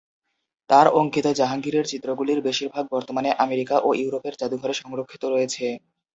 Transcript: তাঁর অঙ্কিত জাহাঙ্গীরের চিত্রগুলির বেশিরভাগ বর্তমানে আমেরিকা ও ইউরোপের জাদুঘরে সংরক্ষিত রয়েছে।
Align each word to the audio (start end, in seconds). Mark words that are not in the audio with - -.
তাঁর 0.69 0.87
অঙ্কিত 0.93 1.27
জাহাঙ্গীরের 1.39 1.85
চিত্রগুলির 1.91 2.39
বেশিরভাগ 2.41 2.83
বর্তমানে 2.91 3.29
আমেরিকা 3.45 3.75
ও 3.79 3.99
ইউরোপের 3.99 4.33
জাদুঘরে 4.39 4.73
সংরক্ষিত 4.81 5.23
রয়েছে। 5.25 5.65